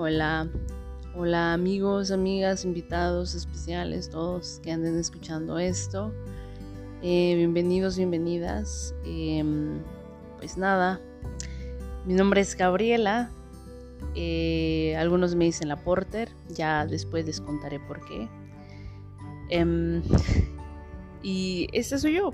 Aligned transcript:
Hola, 0.00 0.48
hola 1.16 1.54
amigos, 1.54 2.12
amigas, 2.12 2.64
invitados 2.64 3.34
especiales, 3.34 4.08
todos 4.08 4.60
que 4.62 4.70
anden 4.70 4.96
escuchando 4.96 5.58
esto. 5.58 6.14
Eh, 7.02 7.34
bienvenidos, 7.34 7.96
bienvenidas. 7.96 8.94
Em, 9.04 9.82
pues 10.38 10.56
nada, 10.56 11.00
mi 12.06 12.14
nombre 12.14 12.42
es 12.42 12.54
Gabriela. 12.54 13.32
Eh, 14.14 14.94
algunos 14.96 15.34
me 15.34 15.46
dicen 15.46 15.66
la 15.66 15.82
Porter, 15.82 16.28
ya 16.48 16.86
después 16.86 17.26
les 17.26 17.40
contaré 17.40 17.80
por 17.80 17.98
qué. 18.06 18.28
Em, 19.50 20.00
y 21.24 21.66
esta 21.72 21.98
soy 21.98 22.14
yo. 22.14 22.30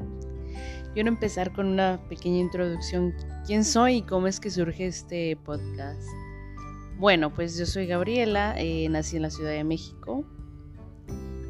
Quiero 0.93 1.09
empezar 1.09 1.51
con 1.55 1.69
una 1.69 1.99
pequeña 2.11 2.41
introducción. 2.41 3.15
¿Quién 3.47 3.65
soy 3.65 3.97
y 3.97 4.03
cómo 4.03 4.27
es 4.27 4.39
que 4.39 4.51
surge 4.51 4.87
este 4.87 5.35
podcast? 5.47 6.07
Bueno, 6.99 7.35
pues 7.35 7.59
yo 7.59 7.67
soy 7.67 7.87
Gabriela, 7.87 8.55
eh, 8.57 8.89
nací 8.89 9.17
en 9.17 9.23
la 9.23 9.31
Ciudad 9.31 9.51
de 9.51 9.65
México 9.65 10.25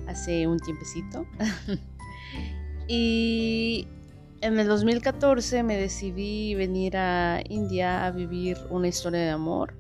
hace 0.07 0.47
un 0.47 0.59
tiempecito. 0.59 1.27
y 2.89 3.87
en 4.41 4.59
el 4.59 4.67
2014 4.69 5.63
me 5.63 5.77
decidí 5.77 6.55
venir 6.55 6.97
a 6.97 7.43
India 7.49 8.07
a 8.07 8.11
vivir 8.11 8.57
una 8.71 8.89
historia 8.89 9.21
de 9.21 9.31
amor. 9.31 9.75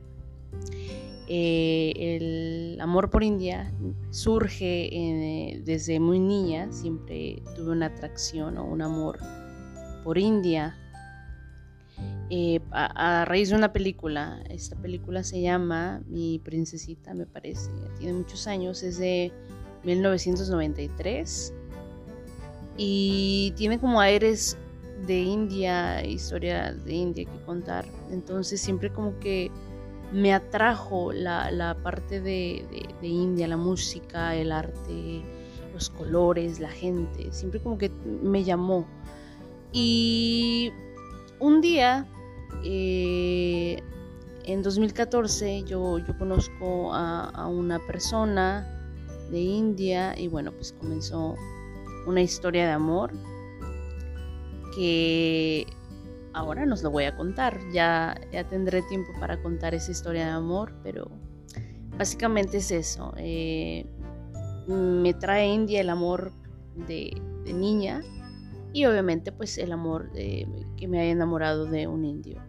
Eh, 1.26 1.92
el 1.96 2.80
amor 2.80 3.08
por 3.08 3.22
India 3.22 3.72
surge 4.10 4.88
eh, 4.92 5.62
desde 5.64 5.98
muy 5.98 6.20
niña, 6.20 6.70
siempre 6.70 7.42
tuve 7.56 7.72
una 7.72 7.86
atracción 7.86 8.58
o 8.58 8.64
un 8.64 8.82
amor 8.82 9.18
por 10.02 10.18
India 10.18 10.76
eh, 12.30 12.60
a, 12.70 13.24
raíz 13.24 13.50
de 13.50 13.56
una 13.56 13.72
película. 13.72 14.42
Esta 14.48 14.76
película 14.76 15.22
se 15.22 15.40
llama 15.40 16.02
Mi 16.06 16.38
Princesita, 16.38 17.14
me 17.14 17.26
parece. 17.26 17.70
Tiene 17.98 18.14
muchos 18.14 18.46
años, 18.46 18.82
es 18.82 18.98
de 18.98 19.32
1993 19.84 21.52
y 22.76 23.52
tiene 23.56 23.78
como 23.78 24.00
aires 24.00 24.56
de 25.06 25.20
India, 25.20 26.04
historias 26.04 26.82
de 26.84 26.94
India 26.94 27.24
que 27.24 27.44
contar. 27.44 27.84
Entonces 28.10 28.60
siempre 28.60 28.90
como 28.90 29.18
que 29.18 29.50
me 30.12 30.32
atrajo 30.32 31.12
la, 31.12 31.76
parte 31.82 32.20
de, 32.20 32.64
de, 33.00 33.08
India, 33.08 33.48
la 33.48 33.56
música, 33.56 34.34
el 34.34 34.52
arte, 34.52 35.22
los 35.72 35.90
colores, 35.90 36.60
la 36.60 36.70
gente. 36.70 37.32
Siempre 37.32 37.60
como 37.60 37.76
que 37.76 37.90
me 38.22 38.44
llamó. 38.44 38.86
Y 39.72 40.72
un 41.40 41.60
día, 41.60 42.06
eh, 42.62 43.82
en 44.44 44.62
2014, 44.62 45.64
yo, 45.64 45.98
yo 45.98 46.18
conozco 46.18 46.92
a, 46.92 47.48
una 47.48 47.78
persona 47.86 48.66
de 49.30 49.40
India 49.40 50.18
y 50.18 50.28
bueno, 50.28 50.52
pues 50.52 50.72
comenzó 50.72 51.34
una 52.06 52.20
historia 52.20 52.66
de 52.66 52.72
amor 52.72 53.12
que 54.74 55.66
ahora 56.34 56.66
nos 56.66 56.82
lo 56.82 56.90
voy 56.90 57.04
a 57.04 57.16
contar. 57.16 57.58
Ya, 57.72 58.14
ya 58.32 58.46
tendré 58.46 58.82
tiempo 58.82 59.12
para 59.18 59.42
contar 59.42 59.74
esa 59.74 59.90
historia 59.90 60.26
de 60.26 60.32
amor, 60.32 60.74
pero 60.82 61.10
básicamente 61.96 62.58
es 62.58 62.70
eso. 62.70 63.14
Eh, 63.16 63.86
me 64.66 65.14
trae 65.14 65.46
India 65.46 65.80
el 65.80 65.88
amor 65.88 66.32
de, 66.86 67.20
de 67.44 67.52
niña 67.52 68.02
y 68.74 68.84
obviamente 68.86 69.30
pues 69.30 69.56
el 69.56 69.70
amor 69.70 70.10
que 70.12 70.88
me 70.88 71.00
haya 71.00 71.12
enamorado 71.12 71.64
de 71.64 71.86
un 71.86 72.04
indio. 72.04 72.42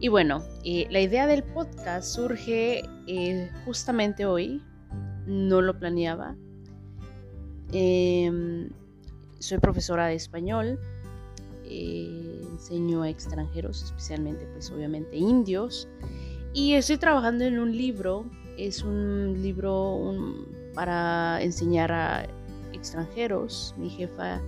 Y 0.00 0.08
bueno, 0.08 0.44
eh, 0.64 0.86
la 0.90 1.00
idea 1.00 1.26
del 1.26 1.42
podcast 1.42 2.14
surge 2.14 2.82
eh, 3.06 3.50
justamente 3.64 4.26
hoy, 4.26 4.62
no 5.26 5.62
lo 5.62 5.78
planeaba. 5.78 6.36
Em, 7.72 8.68
soy 9.38 9.58
profesora 9.58 10.06
de 10.06 10.14
español, 10.14 10.78
eh, 11.64 12.42
enseño 12.52 13.02
a 13.02 13.08
extranjeros, 13.08 13.82
especialmente 13.84 14.46
pues 14.52 14.70
obviamente 14.70 15.16
indios, 15.16 15.88
y 16.52 16.74
estoy 16.74 16.98
trabajando 16.98 17.44
en 17.44 17.58
un 17.58 17.74
libro, 17.74 18.26
es 18.58 18.82
un 18.82 19.40
libro 19.42 20.14
para 20.74 21.42
enseñar 21.42 21.92
a 21.92 22.26
extranjeros. 22.74 23.74
Mi 23.78 23.88
jefa 23.88 24.40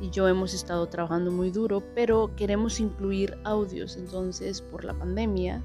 y 0.00 0.10
yo 0.10 0.28
hemos 0.28 0.54
estado 0.54 0.86
trabajando 0.86 1.30
muy 1.30 1.50
duro, 1.50 1.82
pero 1.94 2.30
queremos 2.36 2.80
incluir 2.80 3.36
audios, 3.44 3.96
entonces 3.96 4.62
por 4.62 4.84
la 4.84 4.94
pandemia 4.94 5.62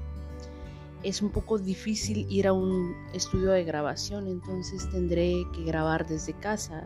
es 1.04 1.20
un 1.20 1.30
poco 1.30 1.58
difícil 1.58 2.26
ir 2.30 2.48
a 2.48 2.52
un 2.52 2.96
estudio 3.12 3.50
de 3.50 3.62
grabación, 3.62 4.26
entonces 4.26 4.88
tendré 4.90 5.44
que 5.54 5.62
grabar 5.62 6.06
desde 6.06 6.32
casa. 6.32 6.84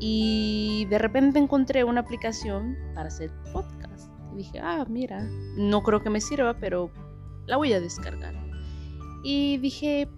Y 0.00 0.86
de 0.90 0.98
repente 0.98 1.38
encontré 1.38 1.84
una 1.84 2.00
aplicación 2.00 2.76
para 2.94 3.08
hacer 3.08 3.30
podcast. 3.52 4.10
Y 4.32 4.38
dije, 4.38 4.58
ah, 4.60 4.84
mira, 4.88 5.28
no 5.56 5.82
creo 5.82 6.02
que 6.02 6.10
me 6.10 6.20
sirva, 6.20 6.54
pero 6.54 6.90
la 7.46 7.58
voy 7.58 7.72
a 7.74 7.80
descargar. 7.80 8.34
Y 9.22 9.58
dije, 9.58 10.08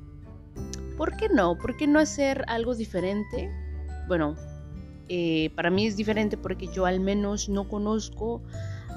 ¿por 0.96 1.16
qué 1.16 1.28
no? 1.28 1.58
¿Por 1.58 1.76
qué 1.76 1.86
no 1.86 1.98
hacer 1.98 2.44
algo 2.46 2.74
diferente? 2.74 3.50
Bueno, 4.06 4.36
eh, 5.09 5.50
para 5.54 5.70
mí 5.70 5.87
es 5.87 5.97
diferente 5.97 6.37
porque 6.37 6.69
yo 6.69 6.87
al 6.87 7.00
menos 7.00 7.48
no 7.48 7.69
conozco 7.69 8.42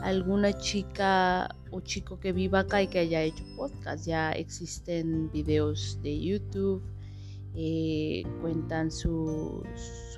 alguna 0.01 0.53
chica 0.57 1.55
o 1.71 1.81
chico 1.81 2.19
que 2.19 2.31
viva 2.31 2.59
acá 2.59 2.81
y 2.81 2.87
que 2.87 2.99
haya 2.99 3.21
hecho 3.21 3.43
podcast. 3.55 4.05
Ya 4.05 4.31
existen 4.31 5.31
videos 5.31 5.99
de 6.01 6.19
YouTube, 6.19 6.83
eh, 7.55 8.23
cuentan 8.41 8.91
su, 8.91 9.63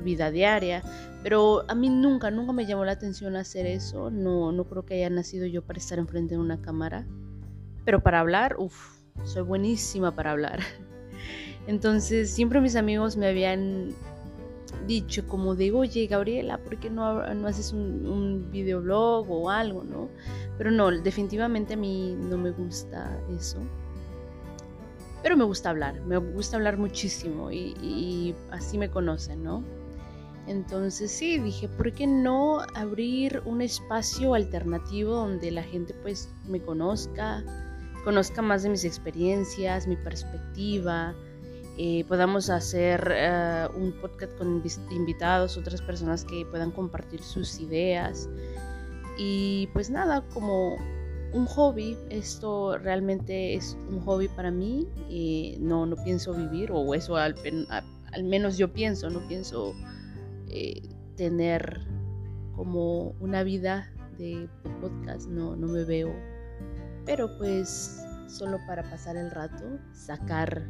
vida 0.03 0.31
diaria, 0.31 0.81
pero 1.23 1.65
a 1.67 1.75
mí 1.75 1.89
nunca, 1.89 2.31
nunca 2.31 2.53
me 2.53 2.65
llamó 2.65 2.85
la 2.85 2.93
atención 2.93 3.35
hacer 3.35 3.65
eso. 3.65 4.09
No, 4.09 4.51
no 4.51 4.65
creo 4.65 4.85
que 4.85 4.95
haya 4.95 5.09
nacido 5.09 5.45
yo 5.45 5.61
para 5.61 5.79
estar 5.79 5.99
enfrente 5.99 6.35
de 6.35 6.41
una 6.41 6.61
cámara, 6.61 7.05
pero 7.85 8.01
para 8.01 8.19
hablar, 8.19 8.55
uff, 8.57 8.99
soy 9.25 9.41
buenísima 9.43 10.15
para 10.15 10.31
hablar. 10.31 10.59
Entonces 11.67 12.31
siempre 12.31 12.61
mis 12.61 12.75
amigos 12.75 13.17
me 13.17 13.27
habían 13.27 13.93
dicho 14.87 15.27
como 15.27 15.55
de, 15.55 15.71
oye 15.71 16.07
Gabriela, 16.07 16.57
¿por 16.57 16.77
qué 16.77 16.89
no, 16.89 17.33
no 17.33 17.47
haces 17.47 17.73
un, 17.73 18.49
videoblog 18.51 19.29
o 19.29 19.49
algo, 19.49 19.83
no? 19.83 20.09
Pero 20.57 20.71
no, 20.71 20.91
definitivamente 20.91 21.73
a 21.73 21.77
mí 21.77 22.15
no 22.17 22.37
me 22.37 22.51
gusta 22.51 23.19
eso. 23.37 23.59
Pero 25.21 25.35
me 25.35 25.43
gusta 25.43 25.69
hablar, 25.69 26.01
me 26.01 26.17
gusta 26.17 26.57
hablar 26.57 26.77
muchísimo 26.77 27.51
y, 27.51 27.75
y 27.81 28.35
así 28.51 28.77
me 28.77 28.89
conocen, 28.89 29.43
¿no? 29.43 29.63
Entonces 30.47 31.11
sí, 31.11 31.37
dije, 31.37 31.67
¿por 31.67 31.93
qué 31.93 32.07
no 32.07 32.61
abrir 32.73 33.43
un 33.45 33.61
espacio 33.61 34.33
alternativo 34.33 35.13
donde 35.13 35.51
la 35.51 35.61
gente 35.61 35.93
pues 35.93 36.29
me 36.47 36.59
conozca, 36.59 37.43
conozca 38.03 38.41
más 38.41 38.63
de 38.63 38.69
mis 38.69 38.83
experiencias, 38.83 39.85
mi 39.85 39.95
perspectiva, 39.95 41.13
eh, 41.81 42.03
podamos 42.09 42.49
hacer 42.49 43.09
eh, 43.09 43.65
un 43.73 43.93
podcast 43.93 44.37
con 44.37 44.61
invitados, 44.91 45.55
otras 45.55 45.81
personas 45.81 46.25
que 46.25 46.45
puedan 46.45 46.71
compartir 46.71 47.23
sus 47.23 47.57
ideas. 47.61 48.27
Y 49.17 49.67
pues 49.71 49.89
nada, 49.89 50.25
como 50.33 50.75
un 51.31 51.45
hobby, 51.45 51.95
esto 52.09 52.77
realmente 52.77 53.53
es 53.53 53.77
un 53.89 54.01
hobby 54.01 54.27
para 54.27 54.51
mí. 54.51 54.89
y 55.07 55.55
no, 55.61 55.85
no 55.85 55.95
pienso 56.03 56.33
vivir, 56.33 56.69
o 56.73 56.93
eso 56.93 57.15
al, 57.15 57.35
al 58.11 58.23
menos 58.25 58.57
yo 58.57 58.73
pienso, 58.73 59.09
no 59.09 59.25
pienso 59.29 59.73
eh, 60.49 60.81
tener 61.15 61.87
como 62.57 63.11
una 63.21 63.43
vida 63.43 63.89
de, 64.17 64.49
de 64.65 64.69
podcast, 64.81 65.29
no, 65.29 65.55
no 65.55 65.67
me 65.67 65.85
veo. 65.85 66.13
Pero 67.05 67.37
pues 67.37 68.03
solo 68.27 68.57
para 68.67 68.83
pasar 68.83 69.15
el 69.15 69.31
rato, 69.31 69.79
sacar 69.93 70.67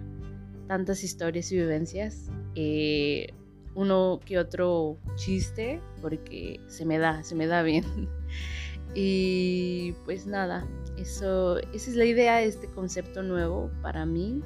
tantas 0.69 1.04
historias 1.04 1.51
y 1.51 1.57
vivencias. 1.57 2.30
Eh, 2.54 3.33
uno 3.74 4.19
que 4.24 4.38
otro 4.38 4.98
chiste, 5.16 5.81
porque 6.00 6.60
se 6.68 6.86
me 6.86 7.00
da, 7.00 7.24
se 7.24 7.33
me 7.33 7.48
da 7.48 7.63
bien. 7.63 7.83
y 8.94 9.94
pues 10.06 10.27
nada, 10.27 10.68
eso, 10.95 11.57
esa 11.74 11.89
es 11.89 11.95
la 11.95 12.06
idea 12.06 12.38
de 12.38 12.45
este 12.45 12.68
concepto 12.68 13.24
nuevo 13.24 13.71
para 13.81 14.06
mí. 14.06 14.44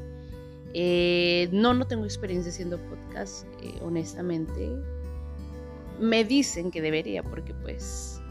Eh, 0.74 1.50
no, 1.52 1.74
no 1.74 1.86
tengo 1.86 2.06
experiencia 2.06 2.54
haciendo 2.54 2.78
podcast, 2.78 3.46
eh, 3.62 3.74
honestamente. 3.82 4.72
Me 6.00 6.24
dicen 6.24 6.72
que 6.72 6.82
debería, 6.82 7.22
porque 7.22 7.54
pues 7.54 8.22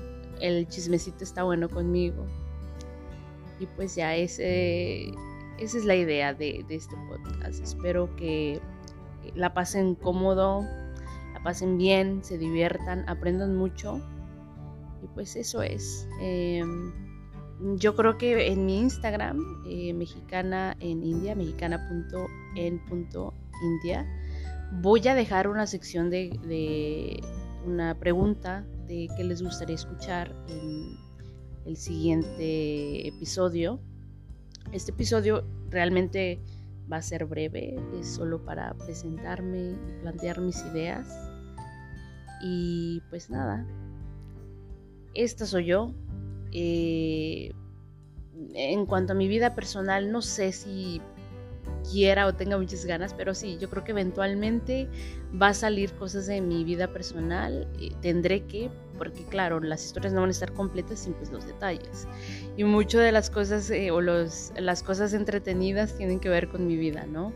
el 0.40 0.66
chismecito 0.66 1.24
está 1.24 1.42
bueno 1.42 1.68
conmigo. 1.68 2.26
Y 3.60 3.66
pues 3.66 3.94
ya 3.94 4.16
ese 4.16 5.12
esa 5.62 5.78
es 5.78 5.84
la 5.84 5.94
idea 5.94 6.34
de, 6.34 6.66
este 6.68 6.96
podcast. 7.08 7.62
Espero 7.62 8.16
que 8.16 8.60
la 9.34 9.54
pasen 9.54 9.94
cómodo, 9.94 10.62
la 11.32 11.40
pasen 11.42 11.78
bien, 11.78 12.22
se 12.24 12.36
diviertan, 12.38 13.08
aprendan 13.08 13.54
mucho. 13.56 14.00
Y 15.02 15.06
pues 15.14 15.36
eso 15.36 15.62
es. 15.62 16.08
Em, 16.20 16.92
yo 17.76 17.94
creo 17.94 18.18
que 18.18 18.48
en 18.48 18.66
mi 18.66 18.80
Instagram, 18.80 19.38
eh, 19.68 19.94
mexicana 19.94 20.76
en 20.80 21.04
India, 21.04 21.36
mexicana.en.india, 21.36 24.06
voy 24.80 25.06
a 25.06 25.14
dejar 25.14 25.46
una 25.48 25.66
sección 25.66 26.08
de, 26.10 26.30
de, 26.46 27.20
una 27.64 27.98
pregunta 27.98 28.66
de 28.86 29.08
qué 29.16 29.24
les 29.24 29.42
gustaría 29.42 29.76
escuchar 29.76 30.34
en 30.48 30.96
el 31.66 31.76
siguiente 31.76 33.06
episodio. 33.06 33.80
Este 34.72 34.90
episodio 34.90 35.44
realmente 35.68 36.40
va 36.90 36.96
a 36.96 37.02
ser 37.02 37.26
breve, 37.26 37.76
es 38.00 38.08
solo 38.08 38.42
para 38.42 38.72
presentarme 38.72 39.72
y 39.72 40.00
plantear 40.00 40.40
mis 40.40 40.64
ideas. 40.64 41.06
Y 42.42 43.02
pues 43.10 43.28
nada, 43.28 43.66
esta 45.12 45.44
soy 45.44 45.66
yo. 45.66 45.92
Eh, 46.52 47.52
en 48.54 48.86
cuanto 48.86 49.12
a 49.12 49.16
mi 49.16 49.28
vida 49.28 49.54
personal, 49.54 50.10
no 50.10 50.22
sé 50.22 50.52
si 50.52 51.02
quiera 51.90 52.26
o 52.26 52.34
tenga 52.34 52.58
muchas 52.58 52.84
ganas, 52.84 53.14
pero 53.14 53.34
sí, 53.34 53.58
yo 53.60 53.68
creo 53.68 53.84
que 53.84 53.92
eventualmente 53.92 54.88
va 55.40 55.48
a 55.48 55.54
salir 55.54 55.92
cosas 55.92 56.26
de 56.26 56.40
mi 56.40 56.64
vida 56.64 56.88
personal. 56.88 57.68
Eh, 57.80 57.90
tendré 58.00 58.44
que, 58.44 58.70
porque 58.98 59.24
claro, 59.24 59.60
las 59.60 59.84
historias 59.84 60.12
no 60.12 60.20
van 60.20 60.30
a 60.30 60.32
estar 60.32 60.52
completas 60.52 61.00
sin 61.00 61.14
pues 61.14 61.30
los 61.30 61.46
detalles. 61.46 62.06
Y 62.56 62.64
mucho 62.64 62.98
de 62.98 63.12
las 63.12 63.30
cosas 63.30 63.70
eh, 63.70 63.90
o 63.90 64.00
los, 64.00 64.52
las 64.56 64.82
cosas 64.82 65.12
entretenidas 65.14 65.96
tienen 65.96 66.20
que 66.20 66.28
ver 66.28 66.48
con 66.48 66.66
mi 66.66 66.76
vida, 66.76 67.06
¿no? 67.06 67.32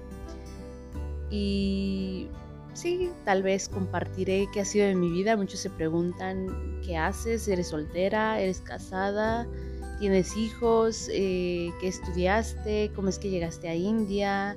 Y 1.30 2.28
sí, 2.74 3.10
tal 3.24 3.42
vez 3.42 3.68
compartiré 3.68 4.48
qué 4.52 4.60
ha 4.60 4.64
sido 4.64 4.86
de 4.86 4.94
mi 4.94 5.10
vida. 5.10 5.36
Muchos 5.36 5.60
se 5.60 5.70
preguntan, 5.70 6.80
¿qué 6.84 6.96
haces? 6.96 7.48
¿Eres 7.48 7.68
soltera? 7.68 8.40
¿Eres 8.40 8.60
casada? 8.60 9.46
¿Tienes 9.98 10.36
hijos? 10.36 11.08
Eh, 11.10 11.72
¿Qué 11.80 11.88
estudiaste? 11.88 12.90
¿Cómo 12.94 13.08
es 13.08 13.18
que 13.18 13.30
llegaste 13.30 13.68
a 13.68 13.74
India? 13.74 14.56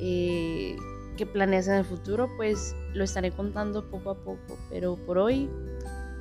Eh, 0.00 0.76
¿Qué 1.16 1.26
planeas 1.26 1.68
en 1.68 1.74
el 1.74 1.84
futuro? 1.84 2.28
Pues 2.36 2.74
lo 2.92 3.04
estaré 3.04 3.30
contando 3.30 3.88
poco 3.88 4.10
a 4.10 4.14
poco. 4.16 4.58
Pero 4.68 4.96
por 5.06 5.18
hoy 5.18 5.48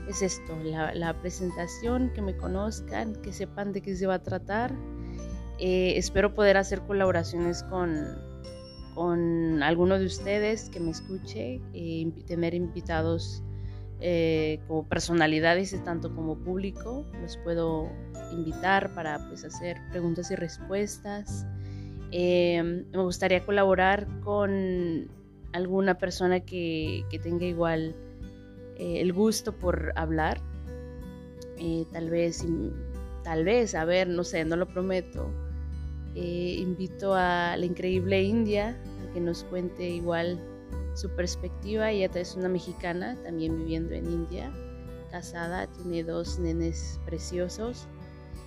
es 0.07 0.21
esto, 0.21 0.55
la, 0.63 1.19
presentación, 1.19 2.11
que 2.13 2.21
me 2.21 2.35
conozcan, 2.37 3.15
que 3.21 3.33
sepan 3.33 3.73
de 3.73 3.81
qué 3.81 3.95
se 3.95 4.05
va 4.05 4.15
a 4.15 4.23
tratar. 4.23 4.75
Eh, 5.57 5.93
espero 5.97 6.35
poder 6.35 6.57
hacer 6.57 6.81
colaboraciones 6.81 7.63
con, 7.63 8.05
con 8.93 9.63
alguno 9.63 9.97
de 9.97 10.05
ustedes 10.05 10.69
que 10.69 10.79
me 10.79 10.91
escuche, 10.91 11.61
eh, 11.73 12.11
tener 12.27 12.53
invitados 12.53 13.43
eh, 14.01 14.59
como 14.67 14.87
personalidades 14.87 15.75
tanto 15.83 16.15
como 16.15 16.37
público, 16.37 17.05
los 17.21 17.37
puedo 17.37 17.89
invitar 18.31 18.93
para 18.93 19.27
pues, 19.27 19.43
hacer 19.43 19.77
preguntas 19.91 20.31
y 20.31 20.35
respuestas. 20.35 21.45
me 22.11 22.85
gustaría 22.93 23.45
colaborar 23.45 24.07
con 24.21 25.09
alguna 25.53 25.97
persona 25.97 26.39
que, 26.39 27.03
que 27.09 27.19
tenga 27.19 27.45
igual 27.45 27.95
eh, 28.79 29.01
el 29.01 29.11
gusto 29.11 29.51
por 29.51 29.91
hablar. 29.95 30.39
Eh, 31.57 31.85
tal 31.91 32.09
vez, 32.09 32.45
tal 33.23 33.43
vez, 33.43 33.75
a 33.75 33.83
ver, 33.83 34.07
no 34.07 34.23
sé, 34.23 34.45
no 34.45 34.55
lo 34.55 34.67
prometo. 34.67 35.29
Invito 36.15 37.13
a 37.13 37.55
la 37.55 37.65
increíble 37.65 38.23
India 38.23 38.77
a 39.03 39.13
que 39.13 39.21
nos 39.21 39.43
cuente 39.45 39.87
igual 39.87 40.39
su 40.99 41.09
perspectiva. 41.09 41.91
Ella 41.91 42.09
es 42.13 42.35
una 42.35 42.49
mexicana, 42.49 43.17
también 43.23 43.57
viviendo 43.57 43.93
en 43.93 44.05
India, 44.11 44.51
casada, 45.11 45.67
tiene 45.67 46.03
dos 46.03 46.39
nenes 46.39 46.99
preciosos. 47.05 47.87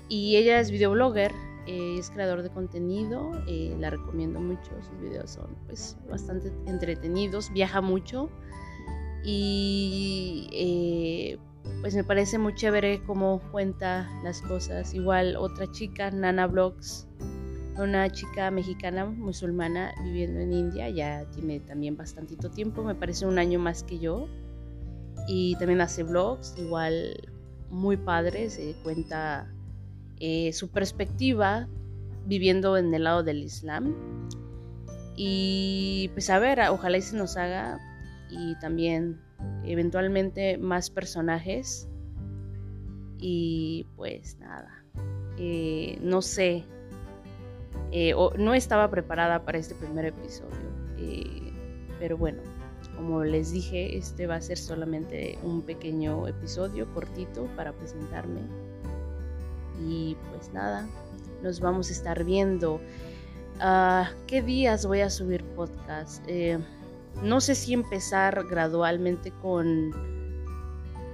Y 0.08 0.36
ella 0.36 0.60
es 0.60 0.70
videoblogger, 0.70 1.32
es 1.66 2.10
creador 2.10 2.42
de 2.42 2.50
contenido, 2.50 3.32
la 3.46 3.90
recomiendo 3.90 4.40
mucho, 4.40 4.70
sus 4.82 5.00
videos 5.00 5.30
son 5.30 5.56
pues 5.66 5.96
bastante 6.10 6.52
entretenidos, 6.66 7.52
viaja 7.52 7.80
mucho 7.80 8.28
y 9.24 10.48
eh, 10.52 11.38
pues 11.80 11.94
me 11.94 12.04
parece 12.04 12.38
muy 12.38 12.54
chévere 12.54 13.02
cómo 13.04 13.40
cuenta 13.52 14.10
las 14.24 14.42
cosas. 14.42 14.92
Igual 14.94 15.36
otra 15.36 15.70
chica, 15.70 16.10
Nana 16.10 16.46
Vlogs, 16.46 17.06
una 17.78 18.10
chica 18.10 18.50
mexicana 18.50 19.06
musulmana 19.06 19.94
viviendo 20.02 20.40
en 20.40 20.52
India, 20.52 20.88
ya 20.90 21.24
tiene 21.34 21.60
también 21.60 21.96
bastantito 21.96 22.50
tiempo, 22.50 22.82
me 22.82 22.94
parece 22.94 23.26
un 23.26 23.38
año 23.38 23.58
más 23.58 23.82
que 23.82 23.98
yo. 23.98 24.28
Y 25.28 25.56
también 25.56 25.80
hace 25.80 26.02
vlogs, 26.02 26.54
igual 26.58 27.16
muy 27.70 27.96
padres, 27.96 28.54
se 28.54 28.74
cuenta 28.82 29.50
eh, 30.18 30.52
su 30.52 30.70
perspectiva 30.70 31.68
viviendo 32.26 32.76
en 32.76 32.92
el 32.92 33.04
lado 33.04 33.22
del 33.22 33.42
Islam. 33.42 33.94
Y 35.16 36.10
pues 36.14 36.30
a 36.30 36.38
ver, 36.38 36.60
ojalá 36.70 36.98
y 36.98 37.02
se 37.02 37.16
nos 37.16 37.36
haga 37.36 37.78
y 38.30 38.58
también 38.58 39.20
eventualmente 39.64 40.58
más 40.58 40.90
personajes. 40.90 41.88
Y 43.18 43.86
pues 43.96 44.38
nada, 44.38 44.84
eh, 45.38 45.98
no 46.02 46.22
sé, 46.22 46.64
eh, 47.92 48.14
no 48.38 48.54
estaba 48.54 48.90
preparada 48.90 49.44
para 49.44 49.58
este 49.58 49.74
primer 49.74 50.06
episodio, 50.06 50.56
eh, 50.98 51.52
pero 51.98 52.16
bueno, 52.16 52.42
como 52.96 53.22
les 53.22 53.52
dije, 53.52 53.96
este 53.96 54.26
va 54.26 54.36
a 54.36 54.40
ser 54.40 54.58
solamente 54.58 55.38
un 55.42 55.62
pequeño 55.62 56.26
episodio 56.26 56.92
cortito 56.92 57.46
para 57.56 57.72
presentarme. 57.72 58.40
Y 59.80 60.16
pues 60.30 60.52
nada, 60.52 60.86
nos 61.42 61.60
vamos 61.60 61.90
a 61.90 61.92
estar 61.92 62.24
viendo. 62.24 62.80
Uh, 63.56 64.04
¿Qué 64.26 64.42
días 64.42 64.86
voy 64.86 65.00
a 65.00 65.10
subir 65.10 65.44
podcast? 65.54 66.26
no 67.22 67.42
sé 67.42 67.54
si 67.54 67.74
empezar 67.74 68.46
gradualmente 68.48 69.32
con 69.42 69.92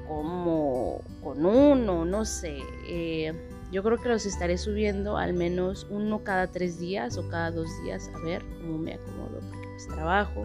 como 0.09 1.03
con 1.23 1.45
uno, 1.45 2.05
no 2.05 2.25
sé. 2.25 2.59
Eh, 2.89 3.33
yo 3.71 3.83
creo 3.83 3.99
que 3.99 4.09
los 4.09 4.27
estaré 4.27 4.57
subiendo 4.59 5.19
al 5.19 5.35
menos 5.35 5.87
uno 5.91 6.25
cada 6.25 6.47
tres 6.47 6.79
días 6.79 7.19
o 7.19 7.29
cada 7.29 7.51
dos 7.51 7.69
días, 7.83 8.11
a 8.15 8.19
ver 8.21 8.43
cómo 8.61 8.79
me 8.79 8.95
acomodo, 8.95 9.41
porque 9.51 9.69
pues 9.69 9.89
trabajo. 9.89 10.45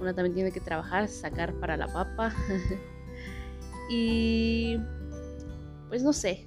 Una 0.00 0.12
también 0.12 0.34
tiene 0.34 0.52
que 0.52 0.60
trabajar, 0.60 1.06
sacar 1.08 1.54
para 1.54 1.76
la 1.76 1.86
papa. 1.86 2.34
y 3.90 4.78
pues 5.88 6.02
no 6.02 6.12
sé, 6.12 6.46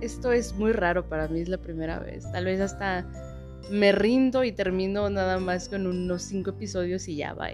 esto 0.00 0.32
es 0.32 0.54
muy 0.54 0.72
raro 0.72 1.08
para 1.08 1.28
mí, 1.28 1.40
es 1.40 1.48
la 1.48 1.58
primera 1.58 2.00
vez. 2.00 2.30
Tal 2.32 2.44
vez 2.44 2.60
hasta 2.60 3.06
me 3.70 3.92
rindo 3.92 4.42
y 4.42 4.52
termino 4.52 5.08
nada 5.10 5.38
más 5.38 5.68
con 5.68 5.86
unos 5.86 6.22
cinco 6.22 6.50
episodios 6.50 7.06
y 7.08 7.16
ya 7.16 7.34
va. 7.34 7.48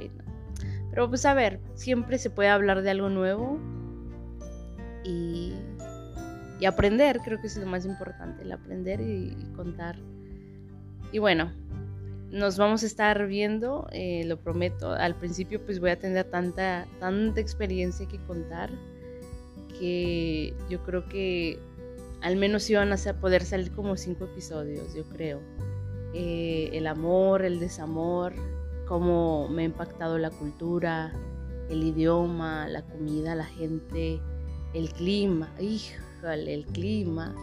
Pero 0.91 1.09
pues 1.09 1.27
a 1.27 1.35
ver, 1.35 1.61
siempre 1.75 2.19
se 2.19 2.31
puede 2.31 2.49
hablar 2.49 2.83
de 2.83 2.91
algo 2.91 3.11
nuevo 3.11 3.59
y, 5.05 5.53
y 6.59 6.65
aprender, 6.65 7.21
creo 7.25 7.41
que 7.41 7.47
es 7.47 7.57
lo 7.57 7.67
más 7.67 7.85
importante, 7.85 8.43
el 8.43 8.53
aprender 8.53 9.01
y, 9.01 9.37
contar. 9.55 9.97
Y 11.13 11.19
bueno, 11.19 11.53
nos 12.31 12.57
vamos 12.57 12.83
a 12.83 12.87
estar 12.87 13.27
viendo, 13.27 13.87
eh, 13.93 14.25
lo 14.27 14.39
prometo. 14.39 14.93
Al 14.93 15.15
principio 15.15 15.65
pues 15.65 15.81
voy 15.81 15.91
a 15.91 15.99
tener 15.99 16.25
tanta, 16.31 16.87
tanta 16.99 17.41
experiencia 17.41 18.07
que 18.07 18.19
contar 18.27 18.71
que 19.79 20.55
yo 20.71 20.83
creo 20.83 21.07
que 21.09 21.59
al 22.23 22.37
menos 22.37 22.69
iban 22.71 22.93
a 22.93 22.97
poder 23.21 23.45
salir 23.45 23.73
como 23.73 23.97
cinco 23.97 24.25
episodios, 24.25 24.95
yo 24.95 25.05
creo. 25.05 25.41
Eh, 26.15 26.71
el 26.73 26.87
amor, 26.87 27.45
el 27.45 27.61
desamor, 27.61 28.33
cómo 28.87 29.49
me 29.49 29.63
ha 29.63 29.65
impactado 29.67 30.19
la 30.19 30.31
cultura, 30.31 31.13
el 31.69 31.83
idioma, 31.83 32.69
la 32.69 32.83
comida, 32.83 33.35
la 33.35 33.45
gente, 33.45 34.21
el 34.73 34.93
clima, 34.93 35.53
híjole, 35.61 36.06
el 36.35 36.67
clima. 36.67 37.35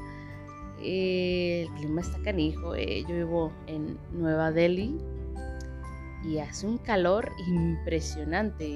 Eh, 0.82 1.63
el 1.68 1.74
clima 1.75 2.02
está 2.02 2.22
canijo. 2.24 2.75
Eh, 2.75 3.04
yo 3.08 3.16
vivo 3.16 3.52
en 3.68 3.98
Nueva 4.12 4.52
Delhi 4.52 4.98
y 6.24 6.40
hace 6.40 6.68
un 6.68 6.78
calor 6.78 7.32
impresionante. 7.48 8.68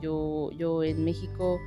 yo, 0.00 0.50
yo 0.52 0.82
en 0.82 1.04
México 1.04 1.58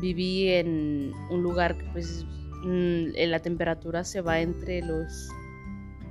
viví 0.00 0.48
en 0.48 1.12
un 1.30 1.42
lugar 1.42 1.76
que 1.76 1.84
pues 1.92 2.24
mm, 2.64 3.08
la 3.28 3.40
temperatura 3.40 4.04
se 4.04 4.20
va 4.20 4.40
entre 4.40 4.82
los 4.82 5.28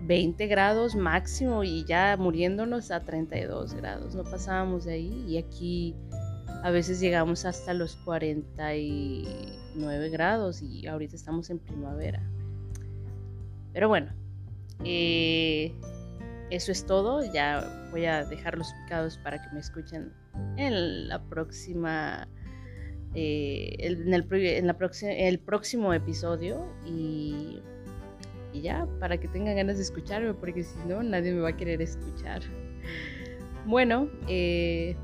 20 0.09 0.47
grados 0.47 0.95
máximo 0.95 1.63
y 1.63 1.85
ya 1.85 2.17
muriéndonos 2.17 2.91
a 2.91 3.03
32 3.03 3.75
grados. 3.75 4.15
No 4.15 4.23
pasábamos 4.23 4.85
de 4.85 4.93
ahí 4.93 5.25
y 5.27 5.37
aquí 5.37 5.95
a 6.63 6.71
veces 6.71 6.99
llegamos 6.99 7.45
hasta 7.45 7.73
los 7.73 7.95
49 9.73 10.09
grados 10.09 10.61
y 10.61 10.87
ahorita 10.87 11.15
estamos 11.15 11.49
en 11.49 11.59
primavera. 11.59 12.21
Pero 13.73 13.87
bueno, 13.87 14.11
eh, 14.83 15.73
eso 16.49 16.71
es 16.71 16.85
todo. 16.85 17.23
Ya 17.31 17.87
voy 17.91 18.05
a 18.05 18.25
dejar 18.25 18.57
los 18.57 18.71
picados 18.83 19.17
para 19.17 19.41
que 19.41 19.49
me 19.53 19.59
escuchen 19.59 20.11
en 20.57 21.07
la 21.07 21.21
próxima. 21.21 22.27
Eh, 23.15 23.75
en, 23.79 24.13
el, 24.13 24.27
la 24.67 24.75
el 25.01 25.39
próximo 25.39 25.93
episodio 25.95 26.63
y 26.85 27.59
Y 28.53 28.61
ya, 28.61 28.87
para 28.99 29.17
que 29.17 29.27
tengan 29.27 29.55
ganas 29.55 29.77
de 29.77 29.83
escucharme, 29.83 30.33
porque 30.35 30.63
si 30.63 30.77
no, 30.87 31.01
nadie 31.01 31.33
me 31.33 31.41
va 31.41 31.49
a 31.49 31.57
querer 31.57 31.81
escuchar. 31.81 32.41
Bueno, 33.65 34.09
eh, 34.27 34.95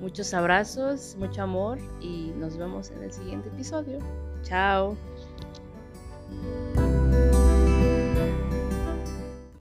muchos 0.00 0.32
abrazos, 0.34 1.16
mucho 1.18 1.42
amor 1.42 1.78
y 2.00 2.32
nos 2.36 2.56
vemos 2.56 2.90
en 2.90 3.02
el 3.02 3.12
siguiente 3.12 3.48
episodio. 3.48 3.98
Chao. 4.42 4.96